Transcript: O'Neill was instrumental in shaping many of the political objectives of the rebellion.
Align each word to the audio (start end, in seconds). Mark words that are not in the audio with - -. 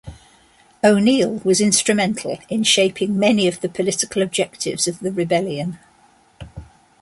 O'Neill 0.83 1.39
was 1.43 1.61
instrumental 1.61 2.39
in 2.49 2.63
shaping 2.63 3.19
many 3.19 3.47
of 3.47 3.61
the 3.61 3.69
political 3.69 4.23
objectives 4.23 4.87
of 4.87 4.99
the 4.99 5.11
rebellion. 5.11 5.77